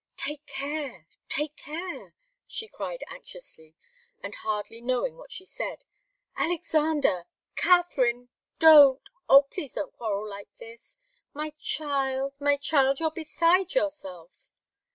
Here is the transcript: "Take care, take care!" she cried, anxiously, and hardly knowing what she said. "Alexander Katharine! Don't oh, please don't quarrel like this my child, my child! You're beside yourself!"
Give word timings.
"Take 0.17 0.47
care, 0.47 1.05
take 1.29 1.55
care!" 1.57 2.15
she 2.47 2.67
cried, 2.67 3.03
anxiously, 3.07 3.75
and 4.23 4.33
hardly 4.33 4.81
knowing 4.81 5.15
what 5.15 5.31
she 5.31 5.45
said. 5.45 5.85
"Alexander 6.35 7.25
Katharine! 7.55 8.29
Don't 8.57 9.07
oh, 9.29 9.43
please 9.43 9.73
don't 9.73 9.93
quarrel 9.93 10.27
like 10.27 10.49
this 10.57 10.97
my 11.35 11.51
child, 11.51 12.33
my 12.39 12.57
child! 12.57 12.99
You're 12.99 13.11
beside 13.11 13.75
yourself!" 13.75 14.47